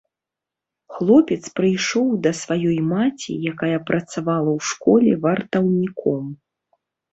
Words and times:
Хлопец 0.95 1.37
прыйшоў 1.59 2.05
да 2.23 2.31
сваёй 2.41 2.79
маці, 2.93 3.31
якая 3.53 3.71
працавала 3.91 4.51
ў 4.57 4.59
школе 4.73 5.11
вартаўніком. 5.29 6.25